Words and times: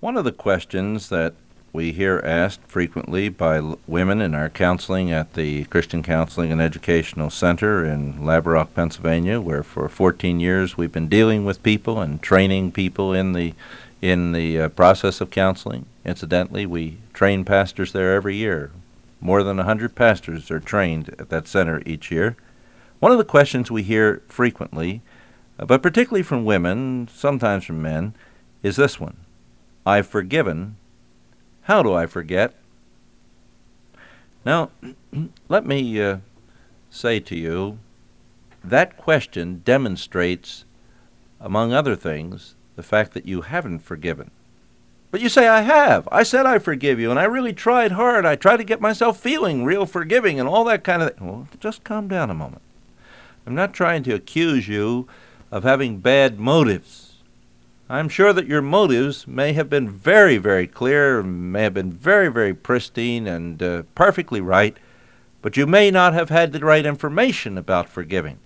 One 0.00 0.16
of 0.16 0.24
the 0.24 0.32
questions 0.32 1.10
that 1.10 1.34
we 1.74 1.92
hear 1.92 2.22
asked 2.24 2.62
frequently 2.66 3.28
by 3.28 3.58
l- 3.58 3.78
women 3.86 4.22
in 4.22 4.34
our 4.34 4.48
counseling 4.48 5.12
at 5.12 5.34
the 5.34 5.64
Christian 5.64 6.02
Counseling 6.02 6.50
and 6.50 6.58
Educational 6.58 7.28
Center 7.28 7.84
in 7.84 8.14
Laverock, 8.14 8.72
Pennsylvania, 8.74 9.42
where 9.42 9.62
for 9.62 9.90
14 9.90 10.40
years 10.40 10.78
we've 10.78 10.90
been 10.90 11.08
dealing 11.08 11.44
with 11.44 11.62
people 11.62 12.00
and 12.00 12.22
training 12.22 12.72
people 12.72 13.12
in 13.12 13.34
the 13.34 13.52
in 14.00 14.32
the 14.32 14.58
uh, 14.58 14.68
process 14.70 15.20
of 15.20 15.30
counseling. 15.30 15.84
Incidentally, 16.06 16.64
we 16.64 16.96
train 17.12 17.44
pastors 17.44 17.92
there 17.92 18.14
every 18.14 18.36
year. 18.36 18.70
More 19.20 19.42
than 19.42 19.58
100 19.58 19.94
pastors 19.94 20.50
are 20.50 20.60
trained 20.60 21.14
at 21.18 21.28
that 21.28 21.46
center 21.46 21.82
each 21.84 22.10
year. 22.10 22.36
One 23.00 23.12
of 23.12 23.18
the 23.18 23.24
questions 23.24 23.70
we 23.70 23.82
hear 23.82 24.22
frequently, 24.28 25.02
uh, 25.58 25.66
but 25.66 25.82
particularly 25.82 26.22
from 26.22 26.46
women, 26.46 27.06
sometimes 27.12 27.66
from 27.66 27.82
men, 27.82 28.14
is 28.62 28.76
this 28.76 28.98
one 28.98 29.18
I've 29.90 30.06
forgiven. 30.06 30.76
How 31.62 31.82
do 31.82 31.92
I 31.92 32.06
forget? 32.06 32.54
Now, 34.44 34.70
let 35.48 35.66
me 35.66 36.00
uh, 36.00 36.18
say 36.90 37.18
to 37.18 37.36
you 37.36 37.80
that 38.62 38.96
question 38.96 39.62
demonstrates, 39.64 40.64
among 41.40 41.72
other 41.72 41.96
things, 41.96 42.54
the 42.76 42.84
fact 42.84 43.14
that 43.14 43.26
you 43.26 43.40
haven't 43.40 43.80
forgiven. 43.80 44.30
But 45.10 45.22
you 45.22 45.28
say, 45.28 45.48
I 45.48 45.62
have. 45.62 46.08
I 46.12 46.22
said 46.22 46.46
I 46.46 46.60
forgive 46.60 47.00
you, 47.00 47.10
and 47.10 47.18
I 47.18 47.24
really 47.24 47.52
tried 47.52 47.92
hard. 47.92 48.24
I 48.24 48.36
tried 48.36 48.58
to 48.58 48.64
get 48.64 48.80
myself 48.80 49.18
feeling 49.18 49.64
real 49.64 49.86
forgiving 49.86 50.38
and 50.38 50.48
all 50.48 50.62
that 50.66 50.84
kind 50.84 51.02
of 51.02 51.16
thing. 51.16 51.26
Well, 51.26 51.48
just 51.58 51.82
calm 51.82 52.06
down 52.06 52.30
a 52.30 52.34
moment. 52.34 52.62
I'm 53.44 53.56
not 53.56 53.74
trying 53.74 54.04
to 54.04 54.14
accuse 54.14 54.68
you 54.68 55.08
of 55.50 55.64
having 55.64 55.98
bad 55.98 56.38
motives. 56.38 57.09
I'm 57.90 58.08
sure 58.08 58.32
that 58.32 58.46
your 58.46 58.62
motives 58.62 59.26
may 59.26 59.52
have 59.54 59.68
been 59.68 59.90
very, 59.90 60.36
very 60.38 60.68
clear, 60.68 61.24
may 61.24 61.64
have 61.64 61.74
been 61.74 61.90
very, 61.90 62.28
very 62.28 62.54
pristine 62.54 63.26
and 63.26 63.60
uh, 63.60 63.82
perfectly 63.96 64.40
right, 64.40 64.76
but 65.42 65.56
you 65.56 65.66
may 65.66 65.90
not 65.90 66.14
have 66.14 66.28
had 66.28 66.52
the 66.52 66.60
right 66.60 66.86
information 66.86 67.58
about 67.58 67.88
forgiving. 67.88 68.38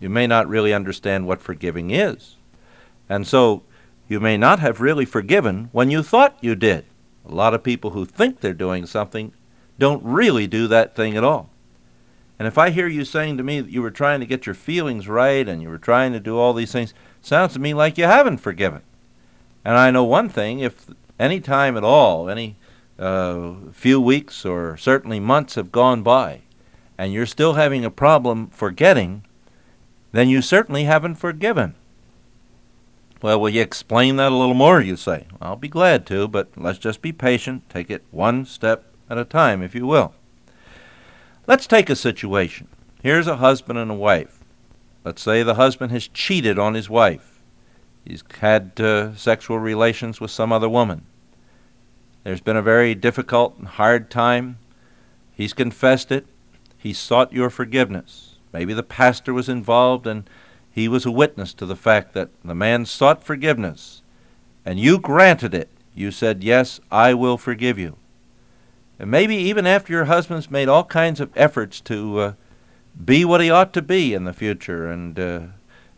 You 0.00 0.10
may 0.10 0.26
not 0.26 0.48
really 0.48 0.74
understand 0.74 1.28
what 1.28 1.40
forgiving 1.40 1.92
is. 1.92 2.38
And 3.08 3.24
so 3.24 3.62
you 4.08 4.18
may 4.18 4.36
not 4.36 4.58
have 4.58 4.80
really 4.80 5.04
forgiven 5.04 5.68
when 5.70 5.92
you 5.92 6.02
thought 6.02 6.36
you 6.40 6.56
did. 6.56 6.86
A 7.24 7.32
lot 7.32 7.54
of 7.54 7.62
people 7.62 7.90
who 7.90 8.04
think 8.04 8.40
they're 8.40 8.52
doing 8.52 8.84
something 8.84 9.32
don't 9.78 10.02
really 10.02 10.48
do 10.48 10.66
that 10.66 10.96
thing 10.96 11.16
at 11.16 11.22
all. 11.22 11.50
And 12.38 12.46
if 12.46 12.58
I 12.58 12.70
hear 12.70 12.86
you 12.86 13.04
saying 13.04 13.38
to 13.38 13.42
me 13.42 13.60
that 13.60 13.70
you 13.70 13.80
were 13.80 13.90
trying 13.90 14.20
to 14.20 14.26
get 14.26 14.44
your 14.44 14.54
feelings 14.54 15.08
right 15.08 15.48
and 15.48 15.62
you 15.62 15.70
were 15.70 15.78
trying 15.78 16.12
to 16.12 16.20
do 16.20 16.38
all 16.38 16.52
these 16.52 16.72
things, 16.72 16.92
sounds 17.22 17.54
to 17.54 17.58
me 17.58 17.72
like 17.72 17.96
you 17.96 18.04
haven't 18.04 18.38
forgiven. 18.38 18.82
And 19.64 19.76
I 19.76 19.90
know 19.90 20.04
one 20.04 20.28
thing 20.28 20.60
if 20.60 20.86
any 21.18 21.40
time 21.40 21.76
at 21.76 21.84
all, 21.84 22.28
any 22.28 22.56
uh, 22.98 23.54
few 23.72 24.00
weeks 24.00 24.44
or 24.44 24.76
certainly 24.76 25.18
months 25.18 25.54
have 25.54 25.72
gone 25.72 26.02
by, 26.02 26.42
and 26.98 27.12
you're 27.12 27.26
still 27.26 27.54
having 27.54 27.84
a 27.84 27.90
problem 27.90 28.48
forgetting, 28.48 29.24
then 30.12 30.28
you 30.28 30.42
certainly 30.42 30.84
haven't 30.84 31.16
forgiven. 31.16 31.74
Well, 33.22 33.40
will 33.40 33.48
you 33.48 33.62
explain 33.62 34.16
that 34.16 34.32
a 34.32 34.36
little 34.36 34.54
more, 34.54 34.80
you 34.80 34.96
say? 34.96 35.26
I'll 35.40 35.56
be 35.56 35.68
glad 35.68 36.06
to, 36.06 36.28
but 36.28 36.48
let's 36.56 36.78
just 36.78 37.00
be 37.00 37.12
patient. 37.12 37.68
Take 37.70 37.90
it 37.90 38.04
one 38.10 38.44
step 38.44 38.84
at 39.08 39.18
a 39.18 39.24
time, 39.24 39.62
if 39.62 39.74
you 39.74 39.86
will. 39.86 40.14
Let's 41.46 41.68
take 41.68 41.88
a 41.88 41.96
situation. 41.96 42.66
Here's 43.02 43.28
a 43.28 43.36
husband 43.36 43.78
and 43.78 43.90
a 43.90 43.94
wife. 43.94 44.42
Let's 45.04 45.22
say 45.22 45.42
the 45.42 45.54
husband 45.54 45.92
has 45.92 46.08
cheated 46.08 46.58
on 46.58 46.74
his 46.74 46.90
wife. 46.90 47.38
He's 48.04 48.24
had 48.40 48.80
uh, 48.80 49.14
sexual 49.14 49.60
relations 49.60 50.20
with 50.20 50.32
some 50.32 50.52
other 50.52 50.68
woman. 50.68 51.06
There's 52.24 52.40
been 52.40 52.56
a 52.56 52.62
very 52.62 52.96
difficult 52.96 53.56
and 53.58 53.68
hard 53.68 54.10
time. 54.10 54.58
He's 55.32 55.52
confessed 55.52 56.10
it. 56.10 56.26
He's 56.76 56.98
sought 56.98 57.32
your 57.32 57.50
forgiveness. 57.50 58.36
Maybe 58.52 58.74
the 58.74 58.82
pastor 58.82 59.32
was 59.32 59.48
involved 59.48 60.06
and 60.06 60.28
he 60.72 60.88
was 60.88 61.06
a 61.06 61.12
witness 61.12 61.54
to 61.54 61.66
the 61.66 61.76
fact 61.76 62.12
that 62.14 62.30
the 62.44 62.54
man 62.54 62.84
sought 62.84 63.24
forgiveness, 63.24 64.02
and 64.64 64.78
you 64.78 64.98
granted 64.98 65.54
it. 65.54 65.70
You 65.94 66.10
said, 66.10 66.44
Yes, 66.44 66.80
I 66.90 67.14
will 67.14 67.38
forgive 67.38 67.78
you. 67.78 67.96
And 68.98 69.10
maybe 69.10 69.36
even 69.36 69.66
after 69.66 69.92
your 69.92 70.06
husband's 70.06 70.50
made 70.50 70.68
all 70.68 70.84
kinds 70.84 71.20
of 71.20 71.30
efforts 71.36 71.80
to 71.82 72.18
uh, 72.18 72.32
be 73.04 73.24
what 73.24 73.40
he 73.40 73.50
ought 73.50 73.72
to 73.74 73.82
be 73.82 74.14
in 74.14 74.24
the 74.24 74.32
future, 74.32 74.90
and 74.90 75.18
uh, 75.18 75.40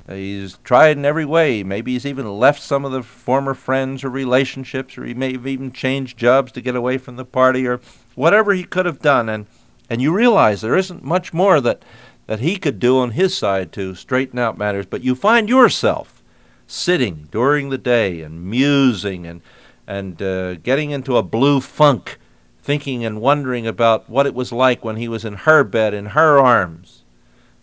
he's 0.08 0.58
tried 0.64 0.96
in 0.96 1.04
every 1.04 1.24
way. 1.24 1.62
Maybe 1.62 1.92
he's 1.92 2.06
even 2.06 2.38
left 2.38 2.60
some 2.60 2.84
of 2.84 2.92
the 2.92 3.02
former 3.02 3.54
friends 3.54 4.02
or 4.02 4.10
relationships, 4.10 4.98
or 4.98 5.04
he 5.04 5.14
may 5.14 5.32
have 5.32 5.46
even 5.46 5.70
changed 5.70 6.18
jobs 6.18 6.50
to 6.52 6.60
get 6.60 6.74
away 6.74 6.98
from 6.98 7.16
the 7.16 7.24
party, 7.24 7.66
or 7.66 7.80
whatever 8.16 8.52
he 8.52 8.64
could 8.64 8.86
have 8.86 8.98
done. 9.00 9.28
And, 9.28 9.46
and 9.88 10.02
you 10.02 10.12
realize 10.12 10.60
there 10.60 10.76
isn't 10.76 11.04
much 11.04 11.32
more 11.32 11.60
that 11.60 11.84
that 12.28 12.40
he 12.40 12.58
could 12.58 12.78
do 12.78 12.98
on 12.98 13.12
his 13.12 13.34
side 13.34 13.72
to 13.72 13.94
straighten 13.94 14.38
out 14.38 14.58
matters, 14.58 14.84
but 14.84 15.02
you 15.02 15.14
find 15.14 15.48
yourself 15.48 16.22
sitting 16.66 17.26
during 17.30 17.70
the 17.70 17.78
day 17.78 18.20
and 18.20 18.44
musing 18.44 19.26
and 19.26 19.40
and 19.86 20.20
uh, 20.20 20.54
getting 20.56 20.90
into 20.90 21.16
a 21.16 21.22
blue 21.22 21.58
funk, 21.62 22.18
thinking 22.68 23.02
and 23.02 23.18
wondering 23.18 23.66
about 23.66 24.10
what 24.10 24.26
it 24.26 24.34
was 24.34 24.52
like 24.52 24.84
when 24.84 24.96
he 24.96 25.08
was 25.08 25.24
in 25.24 25.32
her 25.32 25.64
bed 25.64 25.94
in 25.94 26.04
her 26.04 26.38
arms, 26.38 27.02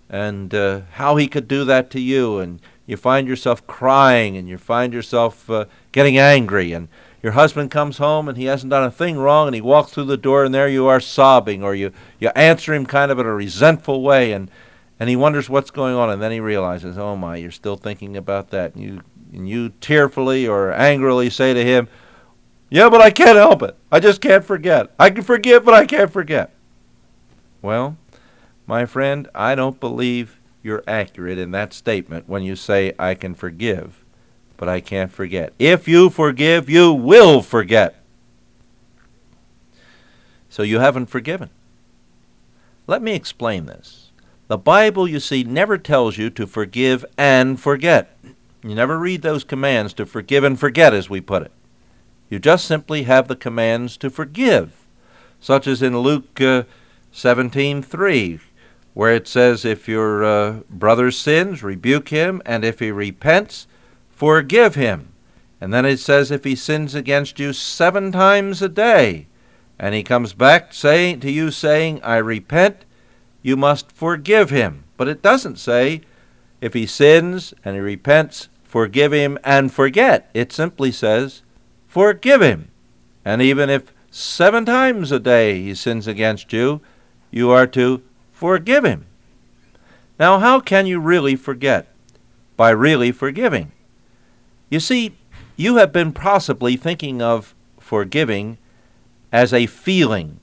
and 0.10 0.52
uh, 0.52 0.82
how 0.94 1.16
he 1.16 1.28
could 1.28 1.48
do 1.48 1.64
that 1.64 1.92
to 1.92 2.00
you, 2.00 2.40
and 2.40 2.60
you 2.88 2.98
find 2.98 3.28
yourself 3.28 3.68
crying 3.68 4.36
and 4.36 4.50
you 4.50 4.58
find 4.58 4.94
yourself 4.94 5.48
uh, 5.48 5.66
getting 5.92 6.18
angry 6.18 6.74
and 6.74 6.88
your 7.22 7.34
husband 7.34 7.70
comes 7.70 8.00
home 8.00 8.28
and 8.28 8.36
he 8.36 8.46
hasn't 8.46 8.72
done 8.72 8.84
a 8.84 8.90
thing 8.90 9.20
wrong 9.20 9.48
and 9.48 9.54
he 9.54 9.62
walks 9.62 9.92
through 9.92 10.06
the 10.06 10.18
door 10.18 10.44
and 10.44 10.56
there 10.56 10.68
you 10.68 10.88
are 10.88 11.00
sobbing 11.00 11.64
or 11.64 11.76
you, 11.76 11.92
you 12.20 12.30
answer 12.30 12.74
him 12.74 12.88
kind 12.88 13.12
of 13.12 13.20
in 13.20 13.28
a 13.28 13.34
resentful 13.34 14.02
way 14.02 14.32
and, 14.32 14.50
and 15.00 15.08
he 15.08 15.16
wonders 15.16 15.52
what's 15.52 15.70
going 15.70 15.94
on 15.94 16.10
and 16.10 16.20
then 16.20 16.32
he 16.32 16.40
realizes, 16.40 16.98
oh 16.98 17.16
my, 17.16 17.36
you're 17.36 17.52
still 17.52 17.78
thinking 17.78 18.18
about 18.18 18.50
that. 18.50 18.74
And 18.74 18.84
you, 18.84 19.02
and 19.32 19.48
you 19.48 19.70
tearfully 19.82 20.48
or 20.48 20.74
angrily 20.74 21.30
say 21.30 21.54
to 21.54 21.64
him, 21.64 21.88
yeah, 22.76 22.90
but 22.90 23.02
I 23.02 23.10
can't 23.12 23.38
help 23.38 23.62
it. 23.64 23.76
I 23.92 24.00
just 24.00 24.22
can't 24.22 24.44
forget. 24.44 24.94
I 25.00 25.10
can 25.10 25.24
forgive, 25.24 25.66
but 25.66 25.74
I 25.74 25.86
can't 25.86 26.12
forget. 26.12 26.52
Well, 27.62 27.98
my 28.68 28.86
friend, 28.86 29.28
I 29.34 29.56
don't 29.56 29.80
believe 29.80 30.40
you're 30.62 30.84
accurate 30.88 31.38
in 31.38 31.52
that 31.52 31.74
statement 31.74 32.28
when 32.28 32.44
you 32.44 32.56
say, 32.56 32.94
I 32.98 33.14
can 33.14 33.36
forgive 33.36 34.06
but 34.58 34.70
I 34.70 34.80
can't 34.80 35.12
forget. 35.12 35.54
If 35.60 35.88
you 35.88 36.10
forgive, 36.10 36.70
you 36.70 36.94
will 36.94 37.42
forget. 37.42 38.02
So 40.50 40.64
you 40.64 40.80
haven't 40.80 41.08
forgiven. 41.08 41.50
Let 42.88 43.02
me 43.02 43.14
explain 43.14 43.66
this. 43.66 44.12
The 44.48 44.58
Bible, 44.58 45.08
you 45.08 45.20
see, 45.20 45.44
never 45.44 45.78
tells 45.78 46.18
you 46.18 46.30
to 46.32 46.46
forgive 46.46 47.04
and 47.18 47.60
forget. 47.60 48.16
You 48.64 48.76
never 48.76 48.98
read 48.98 49.22
those 49.22 49.44
commands 49.44 49.94
to 49.94 50.06
forgive 50.06 50.44
and 50.44 50.60
forget, 50.60 50.94
as 50.94 51.10
we 51.10 51.20
put 51.20 51.44
it. 51.44 51.52
You 52.36 52.40
just 52.40 52.66
simply 52.66 53.04
have 53.04 53.30
the 53.30 53.38
commands 53.38 53.96
to 53.96 54.10
forgive, 54.10 54.74
such 55.40 55.68
as 55.68 55.82
in 55.82 55.98
Luke 55.98 56.42
uh, 56.42 56.64
17:3, 57.14 58.42
where 58.94 59.14
it 59.16 59.26
says, 59.26 59.64
"If 59.64 59.88
your 59.88 60.22
uh, 60.22 60.56
brother 60.70 61.12
sins, 61.12 61.64
rebuke 61.64 62.10
him, 62.10 62.42
and 62.46 62.66
if 62.66 62.80
he 62.80 62.92
repents, 62.92 63.68
forgive 64.12 64.76
him. 64.76 65.14
And 65.62 65.74
then 65.74 65.86
it 65.86 66.02
says, 66.02 66.30
if 66.30 66.44
he 66.44 66.58
sins 66.58 66.94
against 66.94 67.40
you 67.40 67.54
seven 67.54 68.12
times 68.12 68.62
a 68.62 68.68
day, 68.68 69.28
and 69.80 69.96
he 69.96 70.04
comes 70.04 70.34
back 70.34 70.74
saying 70.74 71.22
to 71.22 71.32
you, 71.32 71.52
saying, 71.52 72.02
I 72.04 72.18
repent, 72.18 72.84
you 73.44 73.56
must 73.56 73.94
forgive 73.94 74.50
him. 74.50 74.84
But 74.98 75.08
it 75.08 75.22
doesn't 75.22 75.58
say, 75.58 76.02
if 76.60 76.74
he 76.74 76.86
sins 76.86 77.54
and 77.64 77.76
he 77.76 77.80
repents, 77.80 78.50
forgive 78.62 79.14
him 79.14 79.38
and 79.42 79.72
forget. 79.72 80.30
It 80.34 80.52
simply 80.52 80.92
says, 80.92 81.42
forgive 81.96 82.42
him. 82.42 82.68
And 83.24 83.42
even 83.42 83.70
if 83.70 83.94
seven 84.12 84.66
times 84.66 85.14
a 85.14 85.20
day 85.20 85.62
he 85.62 85.74
sins 85.74 86.08
against 86.08 86.52
you, 86.52 86.82
you 87.32 87.52
are 87.52 87.68
to 87.68 88.04
forgive 88.34 88.84
him. 88.84 89.06
Now, 90.20 90.40
how 90.40 90.60
can 90.60 90.88
you 90.88 91.00
really 91.00 91.38
forget? 91.38 91.88
By 92.58 92.72
really 92.72 93.14
forgiving. 93.14 93.72
You 94.70 94.82
see, 94.82 95.16
you 95.56 95.78
have 95.78 95.94
been 95.94 96.12
possibly 96.12 96.76
thinking 96.76 97.22
of 97.22 97.56
forgiving 97.80 98.58
as 99.32 99.54
a 99.54 99.66
feeling. 99.66 100.42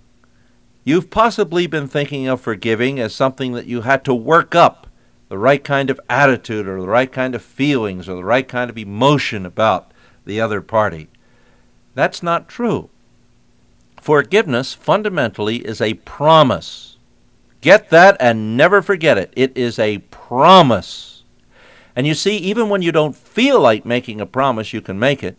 You've 0.84 1.10
possibly 1.10 1.66
been 1.66 1.86
thinking 1.86 2.28
of 2.28 2.40
forgiving 2.40 2.98
as 2.98 3.14
something 3.14 3.52
that 3.52 3.66
you 3.66 3.82
had 3.82 4.06
to 4.06 4.14
work 4.14 4.54
up 4.54 4.86
the 5.28 5.36
right 5.36 5.62
kind 5.62 5.90
of 5.90 6.00
attitude 6.08 6.66
or 6.66 6.80
the 6.80 6.88
right 6.88 7.12
kind 7.12 7.34
of 7.34 7.42
feelings 7.42 8.08
or 8.08 8.14
the 8.14 8.24
right 8.24 8.48
kind 8.48 8.70
of 8.70 8.78
emotion 8.78 9.44
about 9.44 9.92
the 10.24 10.40
other 10.40 10.62
party. 10.62 11.10
That's 11.94 12.22
not 12.22 12.48
true. 12.48 12.88
Forgiveness 14.00 14.74
fundamentally 14.74 15.58
is 15.58 15.80
a 15.80 15.94
promise. 15.94 16.96
Get 17.60 17.90
that 17.90 18.16
and 18.18 18.56
never 18.56 18.82
forget 18.82 19.16
it. 19.16 19.32
It 19.36 19.56
is 19.56 19.78
a 19.78 19.98
promise. 19.98 21.22
And 21.94 22.06
you 22.06 22.14
see, 22.14 22.36
even 22.38 22.68
when 22.68 22.82
you 22.82 22.90
don't 22.90 23.14
feel 23.14 23.60
like 23.60 23.86
making 23.86 24.20
a 24.20 24.26
promise, 24.26 24.72
you 24.72 24.80
can 24.80 24.98
make 24.98 25.22
it. 25.22 25.36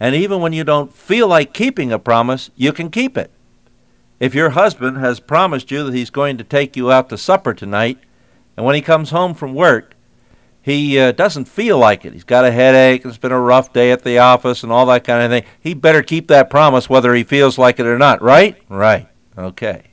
And 0.00 0.14
even 0.14 0.40
when 0.40 0.52
you 0.52 0.64
don't 0.64 0.92
feel 0.92 1.28
like 1.28 1.54
keeping 1.54 1.92
a 1.92 1.98
promise, 1.98 2.50
you 2.56 2.72
can 2.72 2.90
keep 2.90 3.16
it. 3.16 3.30
If 4.18 4.34
your 4.34 4.50
husband 4.50 4.98
has 4.98 5.20
promised 5.20 5.70
you 5.70 5.84
that 5.84 5.94
he's 5.94 6.10
going 6.10 6.36
to 6.38 6.44
take 6.44 6.76
you 6.76 6.90
out 6.90 7.08
to 7.10 7.18
supper 7.18 7.54
tonight, 7.54 7.98
and 8.56 8.64
when 8.64 8.74
he 8.74 8.80
comes 8.80 9.10
home 9.10 9.34
from 9.34 9.54
work, 9.54 9.93
he 10.64 10.98
uh, 10.98 11.12
doesn't 11.12 11.44
feel 11.44 11.76
like 11.76 12.06
it. 12.06 12.14
He's 12.14 12.24
got 12.24 12.46
a 12.46 12.50
headache, 12.50 13.04
it's 13.04 13.18
been 13.18 13.32
a 13.32 13.40
rough 13.40 13.74
day 13.74 13.92
at 13.92 14.02
the 14.02 14.18
office, 14.18 14.62
and 14.62 14.72
all 14.72 14.86
that 14.86 15.04
kind 15.04 15.22
of 15.22 15.30
thing. 15.30 15.44
He 15.60 15.74
better 15.74 16.02
keep 16.02 16.28
that 16.28 16.48
promise 16.48 16.88
whether 16.88 17.14
he 17.14 17.22
feels 17.22 17.58
like 17.58 17.78
it 17.78 17.84
or 17.84 17.98
not, 17.98 18.22
right? 18.22 18.56
Right. 18.70 19.06
Okay. 19.36 19.90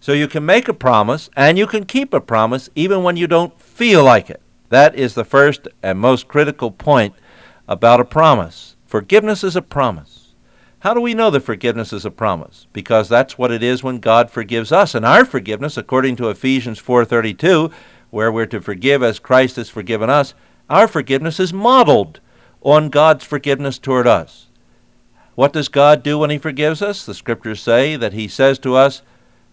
So 0.00 0.12
you 0.12 0.26
can 0.26 0.44
make 0.44 0.66
a 0.66 0.74
promise, 0.74 1.30
and 1.36 1.56
you 1.56 1.68
can 1.68 1.84
keep 1.84 2.12
a 2.12 2.20
promise 2.20 2.68
even 2.74 3.04
when 3.04 3.16
you 3.16 3.28
don't 3.28 3.60
feel 3.60 4.02
like 4.02 4.28
it. 4.30 4.42
That 4.70 4.96
is 4.96 5.14
the 5.14 5.24
first 5.24 5.68
and 5.80 6.00
most 6.00 6.26
critical 6.26 6.72
point 6.72 7.14
about 7.68 8.00
a 8.00 8.04
promise. 8.04 8.74
Forgiveness 8.86 9.44
is 9.44 9.54
a 9.54 9.62
promise. 9.62 10.34
How 10.80 10.92
do 10.92 11.00
we 11.00 11.14
know 11.14 11.30
that 11.30 11.42
forgiveness 11.42 11.92
is 11.92 12.04
a 12.04 12.10
promise? 12.10 12.66
Because 12.72 13.08
that's 13.08 13.38
what 13.38 13.52
it 13.52 13.62
is 13.62 13.84
when 13.84 14.00
God 14.00 14.28
forgives 14.28 14.72
us. 14.72 14.92
And 14.92 15.06
our 15.06 15.24
forgiveness, 15.24 15.76
according 15.76 16.16
to 16.16 16.30
Ephesians 16.30 16.80
4:32, 16.80 17.70
where 18.10 18.30
we're 18.30 18.46
to 18.46 18.60
forgive 18.60 19.02
as 19.02 19.18
Christ 19.18 19.56
has 19.56 19.68
forgiven 19.68 20.10
us, 20.10 20.34
our 20.68 20.86
forgiveness 20.86 21.40
is 21.40 21.52
modeled 21.52 22.20
on 22.62 22.90
God's 22.90 23.24
forgiveness 23.24 23.78
toward 23.78 24.06
us. 24.06 24.46
What 25.34 25.52
does 25.52 25.68
God 25.68 26.02
do 26.02 26.18
when 26.18 26.30
he 26.30 26.38
forgives 26.38 26.82
us? 26.82 27.04
The 27.06 27.14
scriptures 27.14 27.62
say 27.62 27.96
that 27.96 28.12
he 28.12 28.28
says 28.28 28.58
to 28.60 28.74
us, 28.74 29.02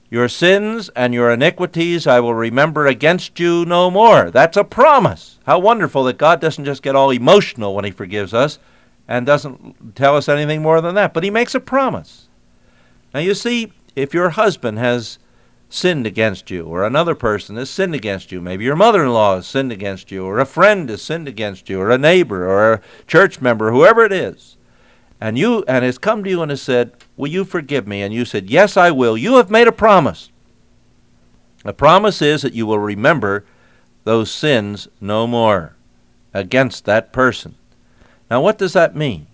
your 0.09 0.29
sins 0.29 0.89
and 0.95 1.13
your 1.13 1.31
iniquities 1.31 2.07
I 2.07 2.21
will 2.21 2.33
remember 2.33 2.87
against 2.87 3.39
you 3.39 3.65
no 3.65 3.91
more. 3.91 4.31
That's 4.31 4.55
a 4.55 4.63
promise. 4.63 5.37
How 5.45 5.59
wonderful 5.59 6.05
that 6.05 6.17
God 6.17 6.39
doesn't 6.39 6.65
just 6.65 6.81
get 6.81 6.95
all 6.95 7.11
emotional 7.11 7.75
when 7.75 7.83
He 7.83 7.91
forgives 7.91 8.33
us 8.33 8.57
and 9.07 9.25
doesn't 9.25 9.95
tell 9.95 10.15
us 10.15 10.29
anything 10.29 10.61
more 10.61 10.79
than 10.79 10.95
that, 10.95 11.13
but 11.13 11.23
He 11.23 11.29
makes 11.29 11.55
a 11.55 11.59
promise. 11.59 12.29
Now, 13.13 13.19
you 13.19 13.33
see, 13.33 13.73
if 13.95 14.13
your 14.13 14.31
husband 14.31 14.79
has 14.79 15.19
sinned 15.69 16.07
against 16.07 16.49
you, 16.49 16.63
or 16.65 16.85
another 16.85 17.15
person 17.15 17.57
has 17.57 17.69
sinned 17.69 17.93
against 17.93 18.31
you, 18.31 18.39
maybe 18.39 18.63
your 18.63 18.75
mother 18.75 19.03
in 19.03 19.09
law 19.09 19.35
has 19.35 19.47
sinned 19.47 19.71
against 19.71 20.11
you, 20.11 20.25
or 20.25 20.39
a 20.39 20.45
friend 20.45 20.89
has 20.89 21.01
sinned 21.01 21.27
against 21.27 21.69
you, 21.69 21.79
or 21.79 21.89
a 21.89 21.97
neighbor, 21.97 22.47
or 22.47 22.73
a 22.73 22.81
church 23.05 23.41
member, 23.41 23.71
whoever 23.71 24.03
it 24.03 24.13
is, 24.13 24.57
and 25.19 25.37
you 25.37 25.63
and 25.67 25.83
has 25.83 25.97
come 25.97 26.23
to 26.23 26.29
you 26.29 26.41
and 26.41 26.51
has 26.51 26.61
said, 26.61 26.93
Will 27.15 27.27
you 27.27 27.43
forgive 27.43 27.87
me? 27.87 28.01
And 28.01 28.13
you 28.13 28.23
said, 28.23 28.49
Yes, 28.49 28.77
I 28.77 28.91
will. 28.91 29.17
You 29.17 29.37
have 29.37 29.49
made 29.49 29.67
a 29.67 29.71
promise. 29.71 30.29
The 31.63 31.73
promise 31.73 32.21
is 32.21 32.43
that 32.43 32.53
you 32.53 32.65
will 32.65 32.79
remember 32.79 33.43
those 34.03 34.31
sins 34.31 34.87
no 35.01 35.27
more 35.27 35.75
against 36.33 36.85
that 36.85 37.11
person. 37.11 37.55
Now, 38.29 38.41
what 38.41 38.57
does 38.57 38.73
that 38.73 38.95
mean? 38.95 39.27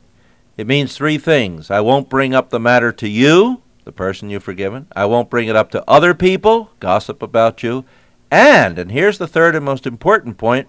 It 0.55 0.67
means 0.67 0.95
three 0.95 1.17
things. 1.17 1.69
I 1.69 1.81
won't 1.81 2.09
bring 2.09 2.33
up 2.33 2.49
the 2.49 2.59
matter 2.59 2.91
to 2.93 3.07
you, 3.07 3.62
the 3.85 3.91
person 3.91 4.29
you've 4.29 4.43
forgiven. 4.43 4.87
I 4.95 5.05
won't 5.05 5.29
bring 5.29 5.47
it 5.47 5.55
up 5.55 5.71
to 5.71 5.83
other 5.87 6.13
people, 6.13 6.71
gossip 6.79 7.21
about 7.21 7.63
you. 7.63 7.85
And, 8.31 8.79
and 8.79 8.91
here's 8.91 9.17
the 9.17 9.27
third 9.27 9.55
and 9.55 9.63
most 9.63 9.85
important 9.85 10.37
point 10.37 10.67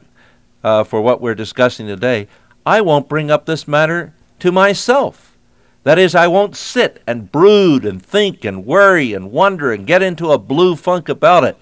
uh, 0.63 0.85
for 0.85 1.01
what 1.01 1.21
we're 1.21 1.35
discussing 1.35 1.87
today 1.87 2.29
I 2.67 2.81
won't 2.81 3.09
bring 3.09 3.31
up 3.31 3.45
this 3.45 3.69
matter 3.69 4.15
to 4.39 4.51
myself. 4.51 5.37
That 5.83 5.99
is, 5.99 6.15
I 6.15 6.27
won't 6.27 6.57
sit 6.57 7.03
and 7.07 7.31
brood 7.31 7.85
and 7.85 8.03
think 8.03 8.43
and 8.45 8.65
worry 8.65 9.13
and 9.13 9.31
wonder 9.31 9.71
and 9.71 9.87
get 9.87 10.03
into 10.03 10.33
a 10.33 10.39
blue 10.39 10.77
funk 10.77 11.11
about 11.11 11.45
it. 11.45 11.61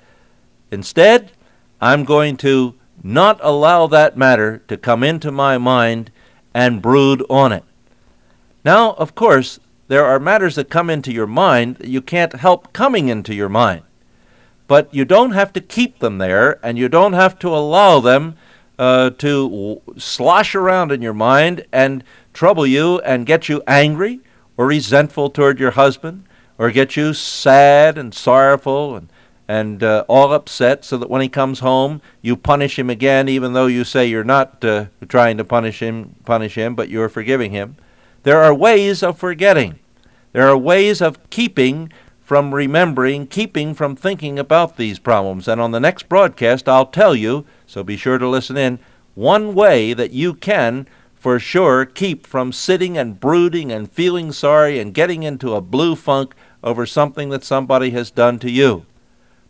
Instead, 0.70 1.32
I'm 1.80 2.04
going 2.04 2.36
to 2.38 2.74
not 3.02 3.40
allow 3.42 3.88
that 3.88 4.16
matter 4.16 4.62
to 4.68 4.76
come 4.76 5.02
into 5.02 5.32
my 5.32 5.58
mind 5.58 6.12
and 6.54 6.80
brood 6.80 7.24
on 7.28 7.50
it. 7.50 7.64
Now, 8.64 8.92
of 8.92 9.16
course, 9.16 9.58
there 9.92 10.06
are 10.06 10.18
matters 10.18 10.54
that 10.54 10.70
come 10.70 10.88
into 10.88 11.12
your 11.12 11.26
mind 11.26 11.76
that 11.76 11.86
you 11.86 12.00
can't 12.00 12.36
help 12.36 12.72
coming 12.72 13.10
into 13.10 13.34
your 13.34 13.50
mind. 13.50 13.82
But 14.66 14.88
you 14.94 15.04
don't 15.04 15.32
have 15.32 15.52
to 15.52 15.60
keep 15.60 15.98
them 15.98 16.16
there, 16.16 16.58
and 16.64 16.78
you 16.78 16.88
don't 16.88 17.12
have 17.12 17.38
to 17.40 17.48
allow 17.48 18.00
them 18.00 18.38
uh, 18.78 19.10
to 19.18 19.82
slosh 19.98 20.54
around 20.54 20.92
in 20.92 21.02
your 21.02 21.12
mind 21.12 21.66
and 21.70 22.02
trouble 22.32 22.66
you 22.66 23.00
and 23.00 23.26
get 23.26 23.50
you 23.50 23.62
angry 23.66 24.20
or 24.56 24.66
resentful 24.66 25.28
toward 25.28 25.60
your 25.60 25.72
husband 25.72 26.24
or 26.56 26.70
get 26.70 26.96
you 26.96 27.12
sad 27.12 27.98
and 27.98 28.14
sorrowful 28.14 28.96
and 28.96 29.10
and 29.46 29.82
uh, 29.82 30.06
all 30.08 30.32
upset 30.32 30.86
so 30.86 30.96
that 30.96 31.10
when 31.10 31.20
he 31.20 31.28
comes 31.28 31.58
home 31.58 32.00
you 32.22 32.34
punish 32.34 32.78
him 32.78 32.88
again 32.88 33.28
even 33.28 33.52
though 33.52 33.66
you 33.66 33.84
say 33.84 34.06
you're 34.06 34.24
not 34.24 34.64
uh, 34.64 34.86
trying 35.06 35.36
to 35.36 35.44
punish 35.44 35.82
him 35.82 36.14
punish 36.24 36.54
him 36.54 36.74
but 36.74 36.88
you're 36.88 37.10
forgiving 37.10 37.50
him 37.50 37.76
there 38.22 38.42
are 38.42 38.54
ways 38.54 39.02
of 39.02 39.18
forgetting 39.18 39.78
there 40.32 40.48
are 40.48 40.56
ways 40.56 41.00
of 41.00 41.30
keeping 41.30 41.92
from 42.20 42.54
remembering 42.54 43.26
keeping 43.26 43.74
from 43.74 43.96
thinking 43.96 44.38
about 44.38 44.76
these 44.76 44.98
problems 44.98 45.48
and 45.48 45.60
on 45.60 45.72
the 45.72 45.80
next 45.80 46.08
broadcast 46.08 46.68
I'll 46.68 46.86
tell 46.86 47.14
you 47.14 47.44
so 47.66 47.82
be 47.82 47.96
sure 47.96 48.18
to 48.18 48.28
listen 48.28 48.56
in 48.56 48.78
one 49.14 49.54
way 49.54 49.92
that 49.92 50.12
you 50.12 50.34
can 50.34 50.86
for 51.22 51.38
sure 51.38 51.84
keep 51.84 52.26
from 52.26 52.50
sitting 52.50 52.98
and 52.98 53.20
brooding 53.20 53.70
and 53.70 53.88
feeling 53.88 54.32
sorry 54.32 54.80
and 54.80 54.92
getting 54.92 55.22
into 55.22 55.54
a 55.54 55.60
blue 55.60 55.94
funk 55.94 56.34
over 56.64 56.84
something 56.86 57.28
that 57.30 57.44
somebody 57.44 57.90
has 57.90 58.10
done 58.10 58.40
to 58.40 58.50
you. 58.50 58.86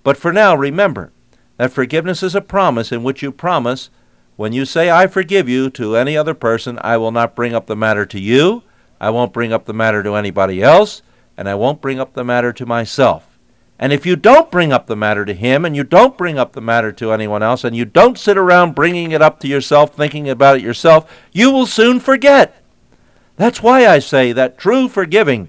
But 0.02 0.16
for 0.16 0.34
now, 0.34 0.54
remember 0.54 1.12
that 1.56 1.72
forgiveness 1.72 2.22
is 2.22 2.34
a 2.34 2.40
promise 2.40 2.92
in 2.92 3.02
which 3.02 3.22
you 3.22 3.32
promise 3.32 3.88
when 4.36 4.52
you 4.52 4.64
say, 4.64 4.90
I 4.90 5.06
forgive 5.06 5.48
you 5.48 5.70
to 5.70 5.96
any 5.96 6.14
other 6.16 6.34
person, 6.34 6.78
I 6.82 6.96
will 6.96 7.12
not 7.12 7.36
bring 7.36 7.54
up 7.54 7.66
the 7.66 7.76
matter 7.76 8.04
to 8.04 8.20
you, 8.20 8.62
I 9.02 9.10
won't 9.10 9.32
bring 9.32 9.52
up 9.52 9.64
the 9.64 9.74
matter 9.74 10.04
to 10.04 10.14
anybody 10.14 10.62
else, 10.62 11.02
and 11.36 11.48
I 11.48 11.56
won't 11.56 11.80
bring 11.80 11.98
up 11.98 12.12
the 12.12 12.22
matter 12.22 12.52
to 12.52 12.64
myself. 12.64 13.36
And 13.76 13.92
if 13.92 14.06
you 14.06 14.14
don't 14.14 14.48
bring 14.48 14.72
up 14.72 14.86
the 14.86 14.94
matter 14.94 15.24
to 15.24 15.34
him, 15.34 15.64
and 15.64 15.74
you 15.74 15.82
don't 15.82 16.16
bring 16.16 16.38
up 16.38 16.52
the 16.52 16.60
matter 16.60 16.92
to 16.92 17.10
anyone 17.10 17.42
else, 17.42 17.64
and 17.64 17.74
you 17.74 17.84
don't 17.84 18.16
sit 18.16 18.38
around 18.38 18.76
bringing 18.76 19.10
it 19.10 19.20
up 19.20 19.40
to 19.40 19.48
yourself, 19.48 19.92
thinking 19.92 20.30
about 20.30 20.58
it 20.58 20.62
yourself, 20.62 21.12
you 21.32 21.50
will 21.50 21.66
soon 21.66 21.98
forget. 21.98 22.62
That's 23.34 23.60
why 23.60 23.88
I 23.88 23.98
say 23.98 24.30
that 24.30 24.56
true 24.56 24.88
forgiving, 24.88 25.48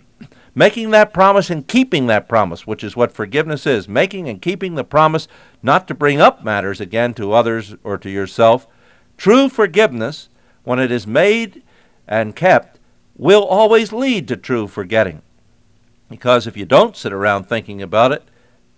making 0.55 0.89
that 0.89 1.13
promise 1.13 1.51
and 1.51 1.67
keeping 1.67 2.07
that 2.07 2.27
promise, 2.27 2.65
which 2.65 2.83
is 2.83 2.95
what 2.95 3.11
forgiveness 3.11 3.67
is, 3.67 3.87
making 3.87 4.27
and 4.27 4.41
keeping 4.41 4.73
the 4.73 4.83
promise 4.83 5.27
not 5.61 5.87
to 5.89 5.93
bring 5.93 6.19
up 6.19 6.43
matters 6.43 6.81
again 6.81 7.13
to 7.13 7.33
others 7.33 7.75
or 7.83 7.99
to 7.99 8.09
yourself, 8.09 8.67
true 9.15 9.47
forgiveness, 9.47 10.29
when 10.63 10.79
it 10.79 10.91
is 10.91 11.05
made 11.05 11.61
and 12.07 12.35
kept, 12.35 12.79
will 13.15 13.43
always 13.43 13.93
lead 13.93 14.27
to 14.27 14.37
true 14.37 14.67
forgetting. 14.67 15.21
Because 16.09 16.47
if 16.47 16.57
you 16.57 16.65
don't 16.65 16.97
sit 16.97 17.13
around 17.13 17.45
thinking 17.45 17.81
about 17.81 18.11
it, 18.11 18.23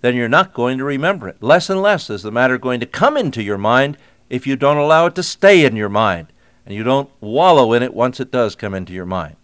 then 0.02 0.16
you're 0.16 0.30
not 0.30 0.54
going 0.54 0.78
to 0.78 0.84
remember 0.84 1.28
it. 1.28 1.42
Less 1.42 1.70
and 1.70 1.82
less 1.82 2.10
is 2.10 2.24
the 2.24 2.32
matter 2.32 2.58
going 2.58 2.80
to 2.80 2.86
come 2.86 3.18
into 3.18 3.42
your 3.42 3.58
mind 3.58 3.98
if 4.30 4.46
you 4.46 4.56
don't 4.56 4.78
allow 4.78 5.08
it 5.08 5.16
to 5.16 5.24
stay 5.24 5.66
in 5.66 5.76
your 5.76 5.90
mind 5.90 6.28
and 6.66 6.76
you 6.76 6.84
don't 6.84 7.10
wallow 7.22 7.74
in 7.74 7.84
it 7.84 7.94
once 7.94 8.20
it 8.20 8.32
does 8.32 8.56
come 8.56 8.74
into 8.74 8.94
your 8.94 9.06
mind. 9.06 9.36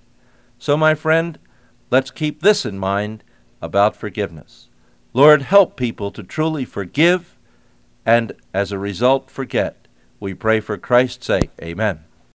So, 0.57 0.77
my 0.77 0.95
friend, 0.95 1.39
let's 1.89 2.11
keep 2.11 2.41
this 2.41 2.65
in 2.65 2.77
mind 2.77 3.23
about 3.61 3.95
forgiveness. 3.95 4.69
Lord, 5.13 5.41
help 5.43 5.75
people 5.75 6.11
to 6.11 6.23
truly 6.23 6.65
forgive 6.65 7.37
and, 8.05 8.33
as 8.53 8.71
a 8.71 8.79
result, 8.79 9.29
forget. 9.29 9.87
We 10.19 10.33
pray 10.33 10.59
for 10.59 10.77
Christ's 10.77 11.25
sake. 11.25 11.49
Amen. 11.61 12.05